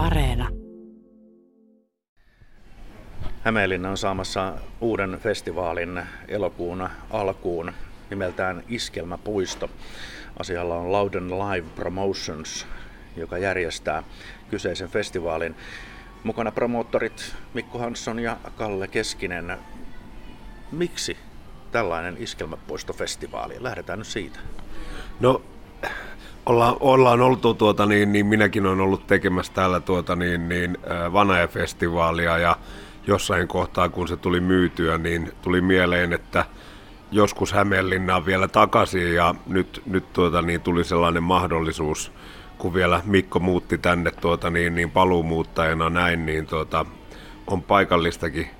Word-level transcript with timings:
Areena. 0.00 0.48
Hämeenlinna 3.42 3.90
on 3.90 3.96
saamassa 3.96 4.54
uuden 4.80 5.18
festivaalin 5.22 6.02
elokuun 6.28 6.88
alkuun 7.10 7.72
nimeltään 8.10 8.64
Iskelmäpuisto. 8.68 9.70
Asialla 10.38 10.76
on 10.76 10.92
Louden 10.92 11.30
Live 11.30 11.68
Promotions, 11.76 12.66
joka 13.16 13.38
järjestää 13.38 14.02
kyseisen 14.50 14.88
festivaalin. 14.88 15.54
Mukana 16.24 16.52
promoottorit 16.52 17.36
Mikko 17.54 17.78
Hansson 17.78 18.18
ja 18.18 18.36
Kalle 18.56 18.88
Keskinen. 18.88 19.58
Miksi 20.72 21.16
tällainen 21.72 22.16
iskelmäpuistofestivaali? 22.18 23.62
Lähdetään 23.62 23.98
nyt 23.98 24.08
siitä. 24.08 24.40
No, 25.20 25.42
ollaan, 26.46 26.76
ollaan 26.80 27.20
oltu, 27.20 27.54
tuota, 27.54 27.86
niin, 27.86 28.12
niin 28.12 28.26
minäkin 28.26 28.66
olen 28.66 28.80
ollut 28.80 29.06
tekemässä 29.06 29.52
täällä 29.52 29.80
tuota, 29.80 30.16
niin, 30.16 30.48
niin, 30.48 30.78
Vanaja-festivaalia 31.12 32.38
ja 32.38 32.56
jossain 33.06 33.48
kohtaa, 33.48 33.88
kun 33.88 34.08
se 34.08 34.16
tuli 34.16 34.40
myytyä, 34.40 34.98
niin 34.98 35.32
tuli 35.42 35.60
mieleen, 35.60 36.12
että 36.12 36.44
joskus 37.12 37.52
Hämeenlinnaan 37.52 38.26
vielä 38.26 38.48
takaisin 38.48 39.14
ja 39.14 39.34
nyt, 39.46 39.82
nyt 39.86 40.12
tuota, 40.12 40.42
niin 40.42 40.60
tuli 40.60 40.84
sellainen 40.84 41.22
mahdollisuus, 41.22 42.12
kun 42.58 42.74
vielä 42.74 43.02
Mikko 43.04 43.40
muutti 43.40 43.78
tänne 43.78 44.10
tuota, 44.10 44.50
niin, 44.50 44.74
niin 44.74 44.90
paluumuuttajana 44.90 45.90
näin, 45.90 46.26
niin 46.26 46.46
tuota, 46.46 46.86
on 47.46 47.62
paikallistakin 47.62 48.50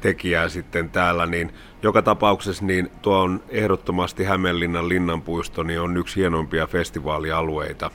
tekijää 0.00 0.48
sitten 0.48 0.90
täällä, 0.90 1.26
niin 1.26 1.52
joka 1.82 2.02
tapauksessa 2.02 2.64
niin 2.64 2.90
tuo 3.02 3.18
on 3.18 3.42
ehdottomasti 3.48 4.24
Hämeenlinnan 4.24 4.88
linnanpuisto, 4.88 5.62
niin 5.62 5.80
on 5.80 5.96
yksi 5.96 6.16
hienompia 6.16 6.66
festivaalialueita. 6.66 7.90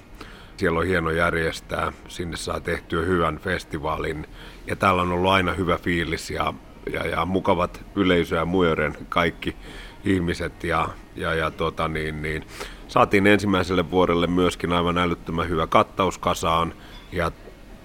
Siellä 0.58 0.80
on 0.80 0.86
hieno 0.86 1.12
järjestää, 1.12 1.92
sinne 2.08 2.38
saa 2.38 2.60
tehtyä 2.60 3.02
hyvän 3.02 3.38
festivaalin. 3.38 4.28
Ja 4.68 4.76
täällä 4.76 5.02
on 5.02 5.12
ollut 5.12 5.32
aina 5.32 5.54
hyvä 5.54 5.78
fiilis 5.78 6.32
ja, 6.32 6.54
ja, 6.94 7.08
ja 7.08 7.26
mukavat 7.26 7.86
yleisö 7.96 8.36
ja 8.36 8.46
muoren 8.46 8.98
kaikki 9.10 9.56
ihmiset 10.04 10.64
ja, 10.64 10.90
ja, 11.16 11.34
ja 11.34 11.52
tota 11.52 11.88
niin, 11.88 12.22
niin, 12.22 12.48
saatiin 12.88 13.28
ensimmäiselle 13.28 13.92
vuodelle 13.92 14.28
myöskin 14.28 14.74
aivan 14.74 14.98
älyttömän 14.98 15.50
hyvä 15.50 15.68
kattaus 15.68 16.18
kasaan. 16.18 16.74
Ja 17.12 17.32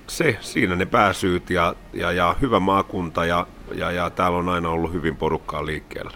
se, 0.06 0.38
siinä 0.41 0.76
ne 0.76 0.86
pääsyyt 0.86 1.50
ja, 1.50 1.74
ja, 1.92 2.12
ja 2.12 2.36
hyvä 2.41 2.60
maakunta 2.60 3.24
ja, 3.24 3.46
ja, 3.74 3.90
ja 3.90 4.10
täällä 4.10 4.38
on 4.38 4.48
aina 4.48 4.68
ollut 4.68 4.92
hyvin 4.92 5.16
porukkaa 5.16 5.66
liikkeellä. 5.66 6.10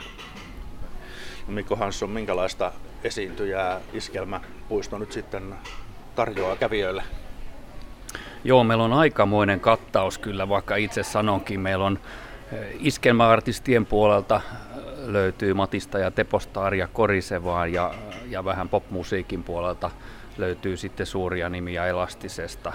Mikko 1.48 1.76
Hansson, 1.76 2.10
minkälaista 2.10 2.72
esiintyjää 3.04 3.80
iskelmäpuisto 3.92 4.98
nyt 4.98 5.12
sitten 5.12 5.54
tarjoaa 6.14 6.56
kävijöille? 6.56 7.02
Joo, 8.44 8.64
meillä 8.64 8.84
on 8.84 8.92
aikamoinen 8.92 9.60
kattaus 9.60 10.18
kyllä, 10.18 10.48
vaikka 10.48 10.76
itse 10.76 11.02
sanonkin. 11.02 11.60
Meillä 11.60 11.84
on 11.84 11.98
eh, 12.52 12.66
iskelmäartistien 12.78 13.86
puolelta 13.86 14.36
eh, 14.36 14.82
löytyy 15.06 15.54
Matista 15.54 15.98
ja 15.98 16.10
Teposta 16.10 16.64
Arja 16.64 16.88
Korisevaan 16.88 17.72
ja, 17.72 17.94
ja 18.30 18.44
vähän 18.44 18.68
popmusiikin 18.68 19.44
puolelta 19.44 19.90
löytyy 20.38 20.76
sitten 20.76 21.06
suuria 21.06 21.48
nimiä 21.48 21.86
Elastisesta 21.86 22.72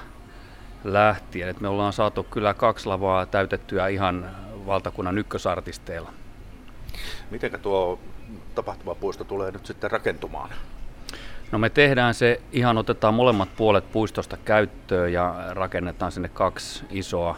lähtien. 0.84 1.50
Et 1.50 1.62
me 1.62 1.68
ollaan 1.68 1.94
saatu 1.94 2.24
kyllä 2.24 2.54
kaksi 2.54 2.86
lavaa 2.86 3.26
täytettyä 3.26 3.88
ihan 3.88 4.32
valtakunnan 4.70 5.18
ykkösartisteilla. 5.18 6.14
Miten 7.32 7.60
tuo 7.62 8.00
tapahtumapuisto 8.56 9.24
tulee 9.24 9.52
nyt 9.52 9.66
sitten 9.66 9.92
rakentumaan? 9.92 10.50
No 11.52 11.60
me 11.60 11.70
tehdään 11.70 12.14
se, 12.14 12.42
ihan 12.52 12.78
otetaan 12.78 13.14
molemmat 13.14 13.50
puolet 13.58 13.92
puistosta 13.92 14.38
käyttöön 14.38 15.14
ja 15.14 15.36
rakennetaan 15.50 16.12
sinne 16.12 16.30
kaksi 16.30 16.84
isoa 16.90 17.38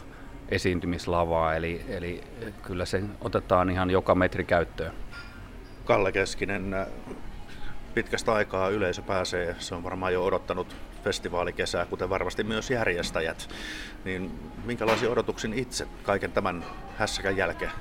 esiintymislavaa, 0.49 1.55
eli, 1.55 1.85
eli 1.87 2.23
kyllä 2.63 2.85
se 2.85 3.03
otetaan 3.21 3.69
ihan 3.69 3.89
joka 3.89 4.15
metri 4.15 4.43
käyttöön. 4.43 4.93
Kalle 5.85 6.11
Keskinen, 6.11 6.75
pitkästä 7.93 8.33
aikaa 8.33 8.69
yleisö 8.69 9.01
pääsee, 9.01 9.55
se 9.59 9.75
on 9.75 9.83
varmaan 9.83 10.13
jo 10.13 10.25
odottanut 10.25 10.75
festivaalikesää, 11.03 11.85
kuten 11.85 12.09
varmasti 12.09 12.43
myös 12.43 12.71
järjestäjät. 12.71 13.49
Niin 14.05 14.31
minkälaisia 14.65 15.09
odotuksin 15.09 15.53
itse 15.53 15.87
kaiken 16.03 16.31
tämän 16.31 16.65
hässäkän 16.97 17.37
jälkeen? 17.37 17.71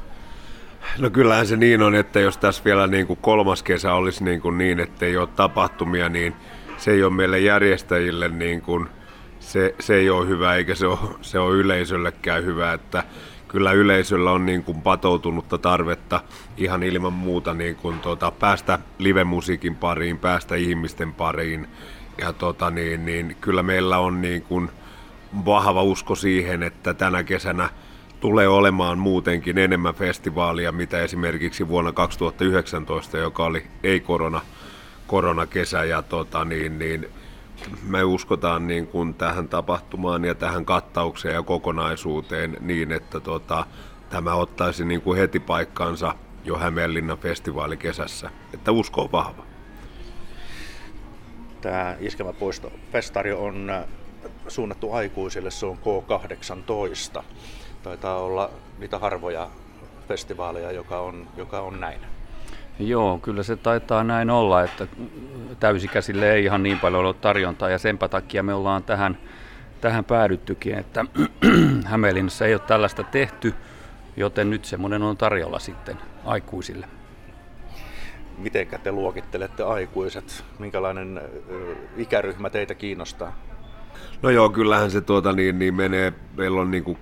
No 0.98 1.10
kyllähän 1.10 1.46
se 1.46 1.56
niin 1.56 1.82
on, 1.82 1.94
että 1.94 2.20
jos 2.20 2.38
tässä 2.38 2.64
vielä 2.64 2.86
niin 2.86 3.06
kuin 3.06 3.18
kolmas 3.22 3.62
kesä 3.62 3.94
olisi 3.94 4.24
niin, 4.24 4.40
kuin 4.40 4.58
niin 4.58 4.80
että 4.80 5.06
ei 5.06 5.16
ole 5.16 5.28
tapahtumia, 5.36 6.08
niin 6.08 6.34
se 6.76 6.90
ei 6.90 7.02
ole 7.02 7.12
meille 7.12 7.38
järjestäjille 7.38 8.28
niin 8.28 8.62
kuin, 8.62 8.88
se, 9.40 9.74
se 9.80 9.94
ei 9.94 10.10
ole 10.10 10.28
hyvä 10.28 10.54
eikä 10.54 10.74
se 10.74 10.86
ole, 10.86 10.98
se 11.20 11.38
ole 11.38 11.56
yleisöllekään 11.56 12.44
hyvä, 12.44 12.72
että 12.72 13.04
kyllä 13.48 13.72
yleisöllä 13.72 14.30
on 14.30 14.46
niin 14.46 14.64
kuin 14.64 14.82
patoutunutta 14.82 15.58
tarvetta 15.58 16.20
ihan 16.56 16.82
ilman 16.82 17.12
muuta 17.12 17.54
niin 17.54 17.76
kuin 17.76 17.98
tuota, 17.98 18.30
päästä 18.30 18.78
livemusiikin 18.98 19.76
pariin, 19.76 20.18
päästä 20.18 20.54
ihmisten 20.54 21.14
pariin 21.14 21.68
ja 22.20 22.32
tota, 22.32 22.70
niin, 22.70 23.06
niin, 23.06 23.36
kyllä 23.40 23.62
meillä 23.62 23.98
on 23.98 24.20
niin 24.20 24.42
kuin 24.42 24.70
vahva 25.44 25.82
usko 25.82 26.14
siihen, 26.14 26.62
että 26.62 26.94
tänä 26.94 27.22
kesänä 27.22 27.68
tulee 28.20 28.48
olemaan 28.48 28.98
muutenkin 28.98 29.58
enemmän 29.58 29.94
festivaalia, 29.94 30.72
mitä 30.72 31.02
esimerkiksi 31.02 31.68
vuonna 31.68 31.92
2019, 31.92 33.18
joka 33.18 33.44
oli 33.44 33.66
ei-korona 33.82 34.40
koronakesä. 35.06 35.84
Ja 35.84 36.02
tota, 36.02 36.44
niin, 36.44 36.78
niin, 36.78 37.08
me 37.82 38.04
uskotaan 38.04 38.66
niin 38.66 38.86
kuin 38.86 39.14
tähän 39.14 39.48
tapahtumaan 39.48 40.24
ja 40.24 40.34
tähän 40.34 40.64
kattaukseen 40.64 41.34
ja 41.34 41.42
kokonaisuuteen 41.42 42.56
niin, 42.60 42.92
että 42.92 43.20
tota, 43.20 43.66
tämä 44.10 44.34
ottaisi 44.34 44.84
niin 44.84 45.00
kuin 45.00 45.18
heti 45.18 45.40
paikkansa 45.40 46.14
jo 46.44 46.58
Hämeenlinnan 46.58 47.18
festivaalikesässä. 47.18 48.30
Että 48.54 48.72
usko 48.72 49.02
on 49.02 49.12
vahva. 49.12 49.49
Tämä 51.60 51.96
Iskelmäpuisto 52.00 52.72
festari 52.92 53.32
on 53.32 53.72
suunnattu 54.48 54.92
aikuisille, 54.92 55.50
se 55.50 55.66
on 55.66 55.78
K18 55.78 57.22
taitaa 57.82 58.18
olla 58.18 58.50
niitä 58.78 58.98
harvoja 58.98 59.48
festivaaleja, 60.08 60.72
joka 60.72 61.00
on, 61.00 61.26
joka 61.36 61.60
on 61.60 61.80
näin. 61.80 62.00
Joo, 62.78 63.18
kyllä 63.18 63.42
se 63.42 63.56
taitaa 63.56 64.04
näin 64.04 64.30
olla, 64.30 64.62
että 64.62 64.86
täysikäsille 65.60 66.32
ei 66.32 66.44
ihan 66.44 66.62
niin 66.62 66.78
paljon 66.78 67.04
ole 67.04 67.14
tarjontaa 67.14 67.70
ja 67.70 67.78
senpä 67.78 68.08
takia 68.08 68.42
me 68.42 68.54
ollaan 68.54 68.82
tähän, 68.82 69.18
tähän 69.80 70.04
päädyttykin, 70.04 70.78
että 70.78 71.04
Hämeenlinnassa 71.84 72.46
ei 72.46 72.54
ole 72.54 72.62
tällaista 72.66 73.02
tehty, 73.02 73.54
joten 74.16 74.50
nyt 74.50 74.64
semmoinen 74.64 75.02
on 75.02 75.16
tarjolla 75.16 75.58
sitten 75.58 75.98
aikuisille. 76.24 76.99
Miten 78.40 78.66
te 78.82 78.92
luokittelette 78.92 79.62
aikuiset? 79.62 80.44
Minkälainen 80.58 81.20
ikäryhmä 81.96 82.50
teitä 82.50 82.74
kiinnostaa? 82.74 83.32
No 84.22 84.30
joo, 84.30 84.50
kyllähän 84.50 84.90
se 84.90 85.00
tuota 85.00 85.32
niin, 85.32 85.58
niin 85.58 85.74
menee, 85.74 86.12
meillä 86.36 86.60
on 86.60 86.70
niin 86.70 86.84
kuin 86.84 86.98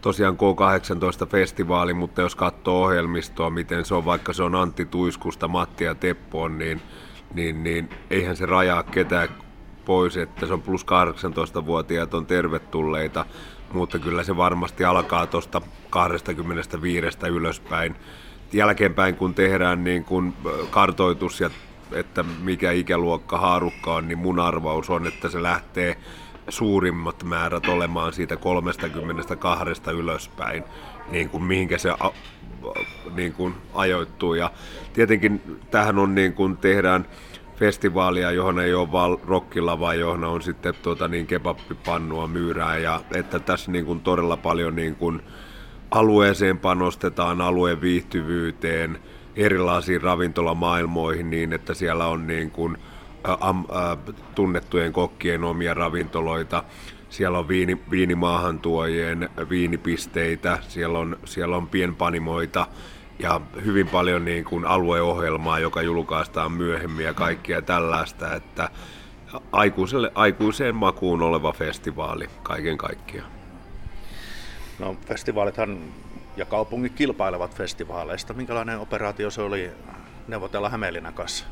tosiaan 0.00 0.36
K18-festivaali, 0.36 1.94
mutta 1.94 2.20
jos 2.20 2.34
katsoo 2.34 2.84
ohjelmistoa, 2.84 3.50
miten 3.50 3.84
se 3.84 3.94
on, 3.94 4.04
vaikka 4.04 4.32
se 4.32 4.42
on 4.42 4.54
Antti 4.54 4.84
Tuiskusta, 4.84 5.48
Matti 5.48 5.84
ja 5.84 5.94
Teppoon, 5.94 6.58
niin, 6.58 6.82
niin, 7.34 7.64
niin 7.64 7.90
eihän 8.10 8.36
se 8.36 8.46
rajaa 8.46 8.82
ketään 8.82 9.28
pois, 9.84 10.16
että 10.16 10.46
se 10.46 10.52
on 10.52 10.62
plus 10.62 10.86
18-vuotiaat 10.86 12.14
on 12.14 12.26
tervetulleita, 12.26 13.24
mutta 13.72 13.98
kyllä 13.98 14.22
se 14.22 14.36
varmasti 14.36 14.84
alkaa 14.84 15.26
tuosta 15.26 15.62
25 15.90 17.06
ylöspäin. 17.28 17.96
Jälkeenpäin 18.52 19.16
kun 19.16 19.34
tehdään 19.34 19.84
niin 19.84 20.04
kun 20.04 20.34
kartoitus 20.70 21.40
ja 21.40 21.50
että 21.92 22.24
mikä 22.42 22.72
ikäluokka 22.72 23.38
haarukka 23.38 23.94
on, 23.94 24.08
niin 24.08 24.18
mun 24.18 24.40
arvaus 24.40 24.90
on, 24.90 25.06
että 25.06 25.28
se 25.28 25.42
lähtee 25.42 25.96
suurimmat 26.48 27.24
määrät 27.24 27.68
olemaan 27.68 28.12
siitä 28.12 28.36
32 28.36 29.90
ylöspäin, 29.90 30.64
niin 31.10 31.28
kuin 31.28 31.42
mihinkä 31.42 31.78
se 31.78 31.90
a, 31.90 32.10
niin 33.14 33.32
kuin 33.32 33.54
ajoittuu. 33.74 34.34
Ja 34.34 34.50
tietenkin 34.92 35.60
tähän 35.70 35.98
on 35.98 36.14
niin 36.14 36.32
kuin 36.32 36.56
tehdään 36.56 37.06
festivaalia, 37.56 38.30
johon 38.30 38.60
ei 38.60 38.74
ole 38.74 38.92
vaan 38.92 39.18
rockilava, 39.26 39.94
johon 39.94 40.24
on 40.24 40.42
sitten 40.42 40.74
tuota, 40.82 41.08
niin 41.08 41.26
kebappipannua 41.26 42.26
myyrää 42.26 42.78
ja 42.78 43.00
että 43.14 43.38
tässä 43.38 43.70
niin 43.70 43.84
kuin 43.84 44.00
todella 44.00 44.36
paljon 44.36 44.76
niin 44.76 44.96
kuin 44.96 45.22
alueeseen 45.98 46.58
panostetaan, 46.58 47.40
alueen 47.40 47.80
viihtyvyyteen, 47.80 48.98
erilaisiin 49.36 50.02
ravintolamaailmoihin 50.02 51.30
niin, 51.30 51.52
että 51.52 51.74
siellä 51.74 52.06
on 52.06 52.26
niin 52.26 52.50
kuin, 52.50 52.76
ä, 53.28 53.96
tunnettujen 54.34 54.92
kokkien 54.92 55.44
omia 55.44 55.74
ravintoloita. 55.74 56.64
Siellä 57.08 57.38
on 57.38 57.48
viini, 57.48 57.82
viinimaahantuojien 57.90 59.28
viinipisteitä, 59.50 60.58
siellä 60.68 60.98
on, 60.98 61.18
siellä 61.24 61.56
on 61.56 61.68
pienpanimoita 61.68 62.66
ja 63.18 63.40
hyvin 63.64 63.88
paljon 63.88 64.24
niin 64.24 64.44
kuin 64.44 64.64
alueohjelmaa, 64.64 65.58
joka 65.58 65.82
julkaistaan 65.82 66.52
myöhemmin 66.52 67.06
ja 67.06 67.14
kaikkia 67.14 67.62
tällaista, 67.62 68.34
että 68.34 68.70
aikuiselle, 69.52 70.12
aikuiseen 70.14 70.76
makuun 70.76 71.22
oleva 71.22 71.52
festivaali 71.52 72.28
kaiken 72.42 72.78
kaikkiaan. 72.78 73.35
No 74.78 74.96
festivaalithan 75.06 75.78
ja 76.36 76.44
kaupungit 76.44 76.92
kilpailevat 76.94 77.54
festivaaleista. 77.54 78.34
Minkälainen 78.34 78.78
operaatio 78.78 79.30
se 79.30 79.42
oli 79.42 79.70
neuvotella 80.28 80.68
Hämeenlinnan 80.68 81.14
kanssa? 81.14 81.44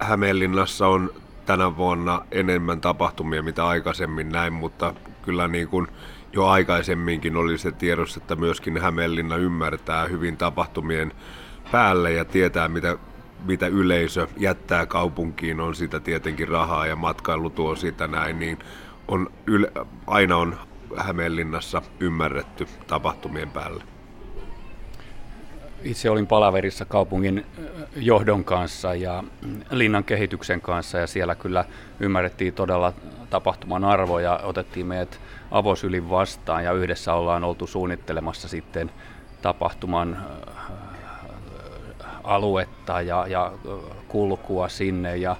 Hämeenlinnassa 0.00 0.86
on 0.88 1.10
tänä 1.46 1.76
vuonna 1.76 2.24
enemmän 2.30 2.80
tapahtumia, 2.80 3.42
mitä 3.42 3.66
aikaisemmin 3.66 4.28
näin, 4.28 4.52
mutta 4.52 4.94
kyllä 5.22 5.48
niin 5.48 5.68
kuin 5.68 5.86
jo 6.32 6.46
aikaisemminkin 6.46 7.36
oli 7.36 7.58
se 7.58 7.72
tiedossa, 7.72 8.20
että 8.20 8.36
myöskin 8.36 8.80
Hämeenlinna 8.80 9.36
ymmärtää 9.36 10.06
hyvin 10.06 10.36
tapahtumien 10.36 11.12
päälle 11.72 12.12
ja 12.12 12.24
tietää, 12.24 12.68
mitä, 12.68 12.98
mitä 13.44 13.66
yleisö 13.66 14.28
jättää 14.36 14.86
kaupunkiin, 14.86 15.60
on 15.60 15.74
sitä 15.74 16.00
tietenkin 16.00 16.48
rahaa 16.48 16.86
ja 16.86 16.96
matkailu 16.96 17.50
tuo 17.50 17.76
sitä 17.76 18.06
näin, 18.06 18.38
niin 18.38 18.58
on 19.08 19.30
yle, 19.46 19.72
aina 20.06 20.36
on 20.36 20.56
Hämeenlinnassa 20.96 21.82
ymmärretty 22.00 22.66
tapahtumien 22.86 23.50
päälle. 23.50 23.84
Itse 25.82 26.10
olin 26.10 26.26
palaverissa 26.26 26.84
kaupungin 26.84 27.46
johdon 27.96 28.44
kanssa 28.44 28.94
ja 28.94 29.24
linnan 29.70 30.04
kehityksen 30.04 30.60
kanssa 30.60 30.98
ja 30.98 31.06
siellä 31.06 31.34
kyllä 31.34 31.64
ymmärrettiin 32.00 32.54
todella 32.54 32.92
tapahtuman 33.30 33.84
arvo 33.84 34.18
ja 34.18 34.40
otettiin 34.42 34.86
meidät 34.86 35.20
avosylin 35.50 36.10
vastaan 36.10 36.64
ja 36.64 36.72
yhdessä 36.72 37.14
ollaan 37.14 37.44
oltu 37.44 37.66
suunnittelemassa 37.66 38.48
sitten 38.48 38.90
tapahtuman 39.42 40.26
aluetta 42.24 43.00
ja, 43.00 43.26
ja 43.26 43.52
kulkua 44.08 44.68
sinne 44.68 45.16
ja 45.16 45.36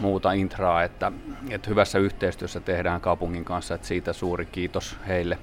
muuta 0.00 0.32
intraa, 0.32 0.82
että, 0.82 1.12
että 1.50 1.70
hyvässä 1.70 1.98
yhteistyössä 1.98 2.60
tehdään 2.60 3.00
kaupungin 3.00 3.44
kanssa, 3.44 3.74
että 3.74 3.86
siitä 3.86 4.12
suuri 4.12 4.46
kiitos 4.46 4.96
heille. 5.08 5.38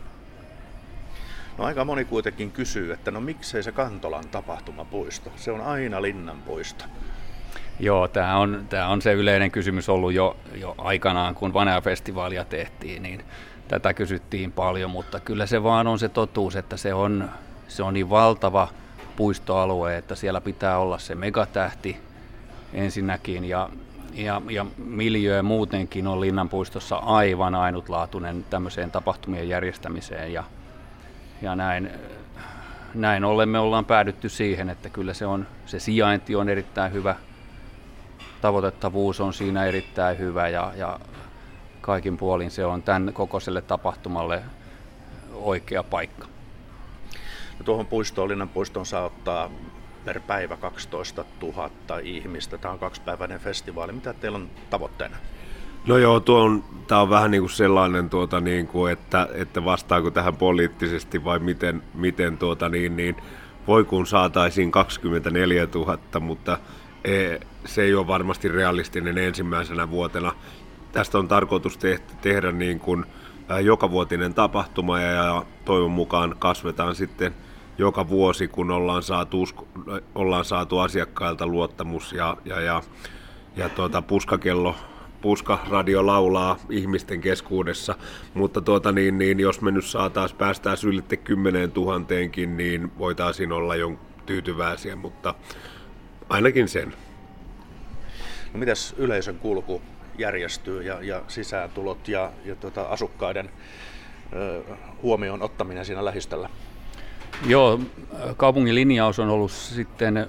No 1.57 1.63
aika 1.63 1.85
moni 1.85 2.05
kuitenkin 2.05 2.51
kysyy, 2.51 2.93
että 2.93 3.11
no 3.11 3.21
miksei 3.21 3.63
se 3.63 3.71
Kantolan 3.71 4.27
tapahtumapuisto? 4.27 5.31
Se 5.35 5.51
on 5.51 5.61
aina 5.61 6.01
linnanpuisto. 6.01 6.85
Joo, 7.79 8.07
tämä 8.07 8.37
on, 8.37 8.65
tämä 8.69 8.87
on 8.87 9.01
se 9.01 9.13
yleinen 9.13 9.51
kysymys 9.51 9.89
ollut 9.89 10.13
jo, 10.13 10.37
jo 10.55 10.75
aikanaan, 10.77 11.35
kun 11.35 11.53
Vanea-festivaalia 11.53 12.45
tehtiin, 12.45 13.03
niin 13.03 13.25
tätä 13.67 13.93
kysyttiin 13.93 14.51
paljon, 14.51 14.91
mutta 14.91 15.19
kyllä 15.19 15.45
se 15.45 15.63
vaan 15.63 15.87
on 15.87 15.99
se 15.99 16.09
totuus, 16.09 16.55
että 16.55 16.77
se 16.77 16.93
on, 16.93 17.29
se 17.67 17.83
on 17.83 17.93
niin 17.93 18.09
valtava 18.09 18.67
puistoalue, 19.15 19.97
että 19.97 20.15
siellä 20.15 20.41
pitää 20.41 20.77
olla 20.77 20.97
se 20.97 21.15
megatähti 21.15 21.97
ensinnäkin 22.73 23.45
ja, 23.45 23.69
ja, 24.13 24.41
ja 24.49 24.65
miljöö 24.77 25.43
muutenkin 25.43 26.07
on 26.07 26.21
Linnanpuistossa 26.21 26.95
aivan 26.95 27.55
ainutlaatuinen 27.55 28.45
tämmöiseen 28.49 28.91
tapahtumien 28.91 29.49
järjestämiseen 29.49 30.33
ja, 30.33 30.43
ja 31.41 31.55
näin, 31.55 31.89
näin 32.93 33.23
ollen 33.23 33.49
me 33.49 33.59
ollaan 33.59 33.85
päädytty 33.85 34.29
siihen, 34.29 34.69
että 34.69 34.89
kyllä 34.89 35.13
se, 35.13 35.25
on, 35.25 35.47
se 35.65 35.79
sijainti 35.79 36.35
on 36.35 36.49
erittäin 36.49 36.93
hyvä, 36.93 37.15
tavoitettavuus 38.41 39.19
on 39.19 39.33
siinä 39.33 39.65
erittäin 39.65 40.19
hyvä 40.19 40.47
ja, 40.47 40.73
ja 40.75 40.99
kaikin 41.81 42.17
puolin 42.17 42.51
se 42.51 42.65
on 42.65 42.83
tämän 42.83 43.13
kokoiselle 43.13 43.61
tapahtumalle 43.61 44.43
oikea 45.33 45.83
paikka. 45.83 46.27
No 47.59 47.63
tuohon 47.65 47.85
puistoon, 47.85 48.29
Linnan 48.29 48.49
puistoon 48.49 48.85
saa 48.85 49.05
ottaa 49.05 49.49
per 50.07 50.19
päivä 50.19 50.57
12 50.57 51.25
000 51.41 51.69
ihmistä. 52.03 52.57
Tämä 52.57 52.71
on 52.73 52.79
kaksipäiväinen 52.79 53.39
festivaali. 53.39 53.91
Mitä 53.91 54.13
teillä 54.13 54.35
on 54.35 54.49
tavoitteena? 54.69 55.17
No 55.87 55.97
joo, 55.97 56.19
tuo 56.19 56.39
on, 56.39 56.63
tämä 56.87 57.01
on 57.01 57.09
vähän 57.09 57.31
niin 57.31 57.41
kuin 57.41 57.49
sellainen, 57.49 58.09
tuota, 58.09 58.39
niin 58.39 58.67
kuin, 58.67 58.93
että, 58.93 59.27
että 59.33 59.65
vastaako 59.65 60.11
tähän 60.11 60.35
poliittisesti 60.35 61.23
vai 61.23 61.39
miten, 61.39 61.83
miten 61.93 62.37
tuota, 62.37 62.69
niin, 62.69 62.97
niin, 62.97 63.15
voi 63.67 63.83
kun 63.83 64.07
saataisiin 64.07 64.71
24 64.71 65.67
000, 65.75 65.99
mutta 66.19 66.57
e, 67.03 67.37
se 67.65 67.81
ei 67.81 67.95
ole 67.95 68.07
varmasti 68.07 68.47
realistinen 68.47 69.17
ensimmäisenä 69.17 69.89
vuotena. 69.89 70.33
Tästä 70.91 71.17
on 71.17 71.27
tarkoitus 71.27 71.77
te- 71.77 71.99
tehdä 72.21 72.51
niin 72.51 72.79
kuin, 72.79 73.05
joka 73.61 73.91
vuotinen 73.91 74.33
tapahtuma 74.33 74.99
ja 74.99 75.45
toivon 75.65 75.91
mukaan 75.91 76.35
kasvetaan 76.39 76.95
sitten 76.95 77.33
joka 77.77 78.09
vuosi, 78.09 78.47
kun 78.47 78.71
ollaan 78.71 79.03
saatu, 79.03 79.45
ollaan 80.15 80.45
saatu 80.45 80.79
asiakkailta 80.79 81.47
luottamus 81.47 82.13
ja, 82.13 82.37
ja, 82.45 82.61
ja, 82.61 82.83
ja 83.55 83.69
tuota, 83.69 84.01
puskakello 84.01 84.75
puskaradio 85.21 86.05
laulaa 86.05 86.57
ihmisten 86.69 87.21
keskuudessa, 87.21 87.95
mutta 88.33 88.61
tuota, 88.61 88.91
niin, 88.91 89.17
niin, 89.17 89.39
jos 89.39 89.61
me 89.61 89.71
nyt 89.71 89.85
saataisiin 89.85 90.37
päästää 90.37 90.75
ylitte 90.87 91.17
10 91.17 91.71
tuhanteenkin, 91.71 92.57
niin 92.57 92.97
voitaisiin 92.97 93.51
olla 93.51 93.75
jo 93.75 93.99
tyytyväisiä, 94.25 94.95
mutta 94.95 95.35
ainakin 96.29 96.67
sen. 96.67 96.93
No 98.53 98.59
mitäs 98.59 98.95
yleisön 98.97 99.39
kulku 99.39 99.81
järjestyy 100.17 100.83
ja, 100.83 101.01
ja 101.01 101.23
sisääntulot 101.27 102.07
ja, 102.07 102.31
ja 102.45 102.55
tuota, 102.55 102.81
asukkaiden 102.81 103.49
ö, 104.33 104.63
huomioon 105.01 105.41
ottaminen 105.41 105.85
siinä 105.85 106.05
lähistöllä? 106.05 106.49
Joo, 107.45 107.79
kaupungin 108.37 108.75
linjaus 108.75 109.19
on 109.19 109.29
ollut 109.29 109.51
sitten 109.51 110.27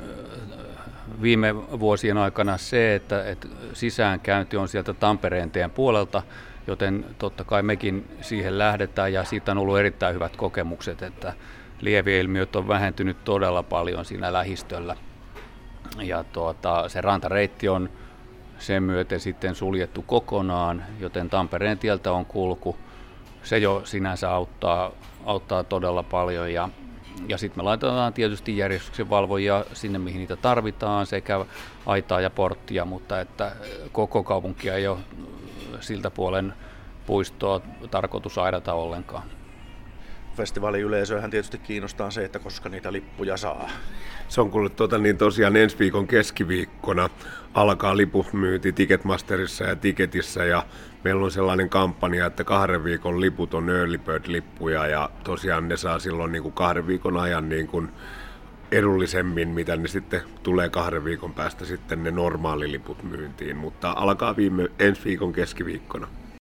viime 1.22 1.56
vuosien 1.56 2.18
aikana 2.18 2.56
se, 2.56 2.94
että, 2.94 3.24
että 3.24 3.48
sisäänkäynti 3.72 4.56
on 4.56 4.68
sieltä 4.68 4.94
Tampereen 4.94 5.50
tien 5.50 5.70
puolelta, 5.70 6.22
joten 6.66 7.04
totta 7.18 7.44
kai 7.44 7.62
mekin 7.62 8.08
siihen 8.20 8.58
lähdetään 8.58 9.12
ja 9.12 9.24
siitä 9.24 9.52
on 9.52 9.58
ollut 9.58 9.78
erittäin 9.78 10.14
hyvät 10.14 10.36
kokemukset, 10.36 11.02
että 11.02 11.32
lieviilmiöt 11.80 12.56
on 12.56 12.68
vähentynyt 12.68 13.24
todella 13.24 13.62
paljon 13.62 14.04
siinä 14.04 14.32
lähistöllä. 14.32 14.96
Ja 16.02 16.24
tuota, 16.24 16.88
se 16.88 17.00
rantareitti 17.00 17.68
on 17.68 17.90
sen 18.58 18.82
myöten 18.82 19.20
sitten 19.20 19.54
suljettu 19.54 20.02
kokonaan, 20.02 20.84
joten 21.00 21.30
Tampereen 21.30 21.78
tieltä 21.78 22.12
on 22.12 22.26
kulku. 22.26 22.76
Se 23.42 23.58
jo 23.58 23.82
sinänsä 23.84 24.30
auttaa, 24.30 24.90
auttaa 25.26 25.64
todella 25.64 26.02
paljon 26.02 26.52
ja 26.52 26.68
ja 27.28 27.38
sitten 27.38 27.58
me 27.58 27.62
laitetaan 27.62 28.12
tietysti 28.12 28.56
järjestyksen 28.56 29.10
valvojia 29.10 29.64
sinne, 29.72 29.98
mihin 29.98 30.18
niitä 30.18 30.36
tarvitaan, 30.36 31.06
sekä 31.06 31.44
aitaa 31.86 32.20
ja 32.20 32.30
porttia, 32.30 32.84
mutta 32.84 33.20
että 33.20 33.52
koko 33.92 34.22
kaupunkia 34.22 34.74
ei 34.74 34.88
ole 34.88 34.98
siltä 35.80 36.10
puolen 36.10 36.54
puistoa 37.06 37.60
tarkoitus 37.90 38.38
aidata 38.38 38.72
ollenkaan. 38.72 39.37
Festivaaliyleisöhän 40.38 41.30
tietysti 41.30 41.58
kiinnostaa 41.58 42.10
se, 42.10 42.24
että 42.24 42.38
koska 42.38 42.68
niitä 42.68 42.92
lippuja 42.92 43.36
saa. 43.36 43.70
Se 44.28 44.40
on 44.40 44.50
kuule 44.50 44.68
tuota, 44.68 44.98
niin 44.98 45.18
tosiaan 45.18 45.56
ensi 45.56 45.78
viikon 45.78 46.06
keskiviikkona 46.06 47.10
alkaa 47.54 47.96
lipumyynti 47.96 48.72
Ticketmasterissa 48.72 49.64
ja 49.64 49.76
Ticketissä 49.76 50.44
ja 50.44 50.66
meillä 51.04 51.24
on 51.24 51.30
sellainen 51.30 51.68
kampanja, 51.68 52.26
että 52.26 52.44
kahden 52.44 52.84
viikon 52.84 53.20
liput 53.20 53.54
on 53.54 53.70
early 53.70 53.98
bird-lippuja 53.98 54.86
ja 54.86 55.10
tosiaan 55.24 55.68
ne 55.68 55.76
saa 55.76 55.98
silloin 55.98 56.32
niin 56.32 56.42
kuin 56.42 56.54
kahden 56.54 56.86
viikon 56.86 57.16
ajan 57.16 57.48
niin 57.48 57.66
kuin 57.66 57.88
edullisemmin, 58.72 59.48
mitä 59.48 59.76
ne 59.76 59.88
sitten 59.88 60.20
tulee 60.42 60.68
kahden 60.68 61.04
viikon 61.04 61.34
päästä 61.34 61.64
sitten 61.64 62.04
ne 62.04 62.10
normaaliliput 62.10 63.02
myyntiin, 63.02 63.56
mutta 63.56 63.92
alkaa 63.96 64.36
viime 64.36 64.68
ensi 64.78 65.04
viikon 65.04 65.32
keskiviikkona. 65.32 66.08